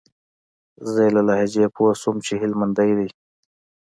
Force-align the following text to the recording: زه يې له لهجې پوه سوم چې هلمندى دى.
زه 0.91 0.99
يې 1.05 1.11
له 1.15 1.21
لهجې 1.29 1.65
پوه 1.75 1.91
سوم 2.01 2.15
چې 2.25 2.33
هلمندى 2.41 2.91
دى. 2.97 3.09